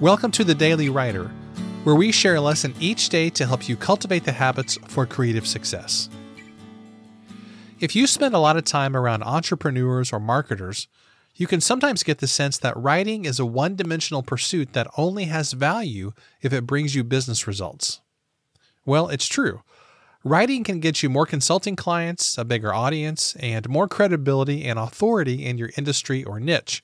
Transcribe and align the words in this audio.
Welcome 0.00 0.30
to 0.30 0.44
the 0.44 0.54
Daily 0.54 0.88
Writer, 0.88 1.30
where 1.84 1.94
we 1.94 2.10
share 2.10 2.36
a 2.36 2.40
lesson 2.40 2.74
each 2.80 3.10
day 3.10 3.28
to 3.28 3.44
help 3.44 3.68
you 3.68 3.76
cultivate 3.76 4.24
the 4.24 4.32
habits 4.32 4.78
for 4.88 5.04
creative 5.04 5.46
success. 5.46 6.08
If 7.80 7.94
you 7.94 8.06
spend 8.06 8.34
a 8.34 8.38
lot 8.38 8.56
of 8.56 8.64
time 8.64 8.96
around 8.96 9.22
entrepreneurs 9.24 10.10
or 10.10 10.18
marketers, 10.18 10.88
you 11.34 11.46
can 11.46 11.60
sometimes 11.60 12.02
get 12.02 12.16
the 12.16 12.26
sense 12.26 12.56
that 12.56 12.78
writing 12.78 13.26
is 13.26 13.38
a 13.38 13.44
one 13.44 13.76
dimensional 13.76 14.22
pursuit 14.22 14.72
that 14.72 14.90
only 14.96 15.24
has 15.26 15.52
value 15.52 16.14
if 16.40 16.50
it 16.54 16.66
brings 16.66 16.94
you 16.94 17.04
business 17.04 17.46
results. 17.46 18.00
Well, 18.86 19.08
it's 19.08 19.28
true. 19.28 19.60
Writing 20.24 20.64
can 20.64 20.80
get 20.80 21.02
you 21.02 21.10
more 21.10 21.26
consulting 21.26 21.76
clients, 21.76 22.38
a 22.38 22.44
bigger 22.46 22.72
audience, 22.72 23.36
and 23.38 23.68
more 23.68 23.86
credibility 23.86 24.64
and 24.64 24.78
authority 24.78 25.44
in 25.44 25.58
your 25.58 25.68
industry 25.76 26.24
or 26.24 26.40
niche. 26.40 26.82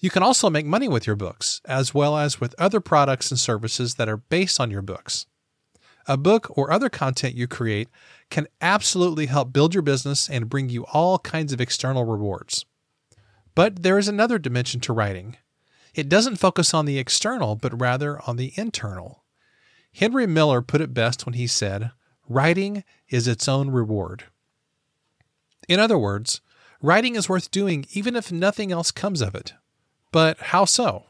You 0.00 0.08
can 0.08 0.22
also 0.22 0.48
make 0.48 0.64
money 0.64 0.88
with 0.88 1.06
your 1.06 1.16
books, 1.16 1.60
as 1.66 1.94
well 1.94 2.16
as 2.16 2.40
with 2.40 2.54
other 2.58 2.80
products 2.80 3.30
and 3.30 3.38
services 3.38 3.96
that 3.96 4.08
are 4.08 4.16
based 4.16 4.58
on 4.58 4.70
your 4.70 4.80
books. 4.80 5.26
A 6.06 6.16
book 6.16 6.56
or 6.56 6.72
other 6.72 6.88
content 6.88 7.34
you 7.34 7.46
create 7.46 7.88
can 8.30 8.48
absolutely 8.62 9.26
help 9.26 9.52
build 9.52 9.74
your 9.74 9.82
business 9.82 10.28
and 10.30 10.48
bring 10.48 10.70
you 10.70 10.86
all 10.86 11.18
kinds 11.18 11.52
of 11.52 11.60
external 11.60 12.04
rewards. 12.04 12.64
But 13.54 13.82
there 13.82 13.98
is 13.98 14.08
another 14.08 14.38
dimension 14.38 14.80
to 14.80 14.94
writing. 14.94 15.36
It 15.94 16.08
doesn't 16.08 16.36
focus 16.36 16.72
on 16.72 16.86
the 16.86 16.98
external, 16.98 17.54
but 17.54 17.78
rather 17.78 18.20
on 18.26 18.36
the 18.36 18.54
internal. 18.56 19.24
Henry 19.92 20.26
Miller 20.26 20.62
put 20.62 20.80
it 20.80 20.94
best 20.94 21.26
when 21.26 21.34
he 21.34 21.46
said, 21.46 21.90
Writing 22.26 22.84
is 23.08 23.28
its 23.28 23.48
own 23.48 23.70
reward. 23.70 24.24
In 25.68 25.78
other 25.78 25.98
words, 25.98 26.40
writing 26.80 27.16
is 27.16 27.28
worth 27.28 27.50
doing 27.50 27.84
even 27.90 28.16
if 28.16 28.32
nothing 28.32 28.72
else 28.72 28.90
comes 28.90 29.20
of 29.20 29.34
it. 29.34 29.52
But 30.12 30.38
how 30.38 30.64
so? 30.64 31.04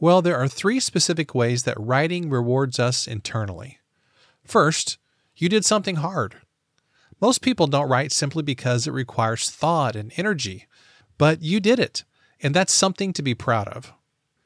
Well, 0.00 0.22
there 0.22 0.36
are 0.36 0.48
three 0.48 0.80
specific 0.80 1.34
ways 1.34 1.62
that 1.62 1.78
writing 1.78 2.28
rewards 2.28 2.78
us 2.78 3.06
internally. 3.06 3.78
First, 4.44 4.98
you 5.36 5.48
did 5.48 5.64
something 5.64 5.96
hard. 5.96 6.36
Most 7.20 7.42
people 7.42 7.66
don't 7.66 7.88
write 7.88 8.12
simply 8.12 8.42
because 8.42 8.86
it 8.86 8.92
requires 8.92 9.50
thought 9.50 9.96
and 9.96 10.12
energy, 10.16 10.66
but 11.16 11.42
you 11.42 11.60
did 11.60 11.78
it, 11.78 12.04
and 12.42 12.54
that's 12.54 12.72
something 12.72 13.12
to 13.12 13.22
be 13.22 13.34
proud 13.34 13.68
of. 13.68 13.92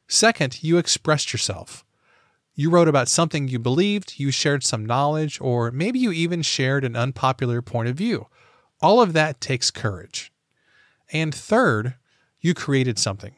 Second, 0.06 0.62
you 0.62 0.78
expressed 0.78 1.32
yourself. 1.32 1.84
You 2.54 2.70
wrote 2.70 2.88
about 2.88 3.08
something 3.08 3.48
you 3.48 3.58
believed, 3.58 4.14
you 4.18 4.30
shared 4.30 4.64
some 4.64 4.84
knowledge, 4.84 5.40
or 5.40 5.70
maybe 5.70 5.98
you 5.98 6.12
even 6.12 6.42
shared 6.42 6.84
an 6.84 6.96
unpopular 6.96 7.62
point 7.62 7.88
of 7.88 7.96
view. 7.96 8.26
All 8.80 9.00
of 9.00 9.12
that 9.12 9.40
takes 9.40 9.70
courage. 9.70 10.32
And 11.12 11.34
third, 11.34 11.94
you 12.40 12.54
created 12.54 12.98
something. 12.98 13.34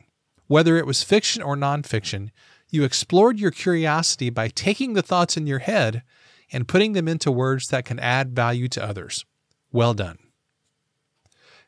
Whether 0.51 0.77
it 0.77 0.85
was 0.85 1.05
fiction 1.05 1.43
or 1.45 1.55
nonfiction, 1.55 2.31
you 2.71 2.83
explored 2.83 3.39
your 3.39 3.53
curiosity 3.53 4.31
by 4.31 4.49
taking 4.49 4.95
the 4.95 5.01
thoughts 5.01 5.37
in 5.37 5.47
your 5.47 5.61
head 5.61 6.03
and 6.51 6.67
putting 6.67 6.93
them 6.93 7.07
into 7.07 7.31
words 7.31 7.69
that 7.69 7.85
can 7.85 8.01
add 8.01 8.35
value 8.35 8.67
to 8.71 8.83
others. 8.83 9.25
Well 9.71 9.95
done. 9.95 10.19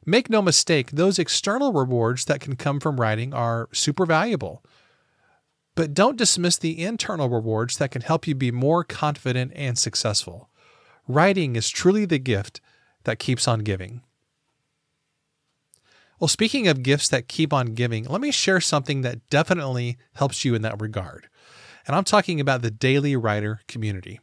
Make 0.04 0.28
no 0.28 0.42
mistake, 0.42 0.90
those 0.90 1.20
external 1.20 1.72
rewards 1.72 2.24
that 2.24 2.40
can 2.40 2.56
come 2.56 2.80
from 2.80 3.00
writing 3.00 3.32
are 3.32 3.68
super 3.70 4.04
valuable. 4.04 4.64
But 5.76 5.94
don't 5.94 6.18
dismiss 6.18 6.56
the 6.56 6.82
internal 6.82 7.28
rewards 7.28 7.78
that 7.78 7.92
can 7.92 8.02
help 8.02 8.26
you 8.26 8.34
be 8.34 8.50
more 8.50 8.82
confident 8.82 9.52
and 9.54 9.78
successful. 9.78 10.50
Writing 11.06 11.54
is 11.54 11.70
truly 11.70 12.04
the 12.04 12.18
gift 12.18 12.60
that 13.04 13.20
keeps 13.20 13.46
on 13.46 13.60
giving. 13.60 14.02
Well, 16.22 16.28
speaking 16.28 16.68
of 16.68 16.84
gifts 16.84 17.08
that 17.08 17.26
keep 17.26 17.52
on 17.52 17.74
giving, 17.74 18.04
let 18.04 18.20
me 18.20 18.30
share 18.30 18.60
something 18.60 19.00
that 19.02 19.28
definitely 19.28 19.96
helps 20.14 20.44
you 20.44 20.54
in 20.54 20.62
that 20.62 20.80
regard. 20.80 21.26
And 21.84 21.96
I'm 21.96 22.04
talking 22.04 22.38
about 22.38 22.62
the 22.62 22.70
Daily 22.70 23.16
Writer 23.16 23.58
community. 23.66 24.20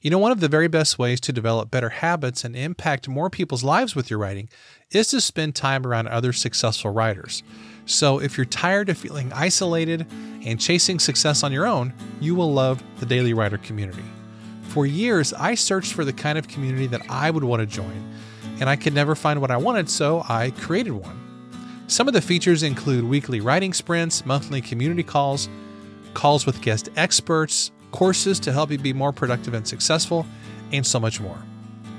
You 0.00 0.10
know, 0.10 0.18
one 0.18 0.30
of 0.30 0.38
the 0.38 0.46
very 0.46 0.68
best 0.68 1.00
ways 1.00 1.20
to 1.22 1.32
develop 1.32 1.68
better 1.68 1.88
habits 1.88 2.44
and 2.44 2.54
impact 2.54 3.08
more 3.08 3.28
people's 3.28 3.64
lives 3.64 3.96
with 3.96 4.08
your 4.08 4.20
writing 4.20 4.50
is 4.92 5.08
to 5.08 5.20
spend 5.20 5.56
time 5.56 5.84
around 5.84 6.06
other 6.06 6.32
successful 6.32 6.92
writers. 6.92 7.42
So, 7.86 8.20
if 8.20 8.36
you're 8.38 8.44
tired 8.44 8.88
of 8.88 8.96
feeling 8.96 9.32
isolated 9.32 10.06
and 10.46 10.60
chasing 10.60 11.00
success 11.00 11.42
on 11.42 11.50
your 11.50 11.66
own, 11.66 11.92
you 12.20 12.36
will 12.36 12.52
love 12.52 12.84
the 13.00 13.06
Daily 13.06 13.34
Writer 13.34 13.58
community. 13.58 14.04
For 14.62 14.86
years, 14.86 15.32
I 15.32 15.56
searched 15.56 15.92
for 15.92 16.04
the 16.04 16.12
kind 16.12 16.38
of 16.38 16.46
community 16.46 16.86
that 16.86 17.02
I 17.10 17.32
would 17.32 17.42
want 17.42 17.58
to 17.62 17.66
join, 17.66 18.14
and 18.60 18.70
I 18.70 18.76
could 18.76 18.94
never 18.94 19.16
find 19.16 19.40
what 19.40 19.50
I 19.50 19.56
wanted, 19.56 19.90
so 19.90 20.24
I 20.28 20.52
created 20.52 20.92
one. 20.92 21.21
Some 21.86 22.08
of 22.08 22.14
the 22.14 22.22
features 22.22 22.62
include 22.62 23.04
weekly 23.04 23.40
writing 23.40 23.72
sprints, 23.72 24.24
monthly 24.24 24.60
community 24.60 25.02
calls, 25.02 25.48
calls 26.14 26.46
with 26.46 26.60
guest 26.62 26.88
experts, 26.96 27.70
courses 27.90 28.40
to 28.40 28.52
help 28.52 28.70
you 28.70 28.78
be 28.78 28.92
more 28.92 29.12
productive 29.12 29.54
and 29.54 29.66
successful, 29.66 30.26
and 30.72 30.86
so 30.86 30.98
much 30.98 31.20
more. 31.20 31.38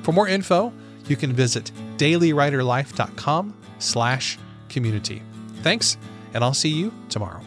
For 0.02 0.12
more 0.12 0.28
info, 0.28 0.74
you 1.08 1.16
can 1.16 1.34
visit 1.34 1.72
dailywriterlife.com 1.98 3.54
slash 3.80 4.40
community. 4.70 5.22
Thanks, 5.62 5.98
and 6.34 6.44
I'll 6.44 6.54
see 6.54 6.70
you 6.70 6.92
tomorrow. 7.10 7.42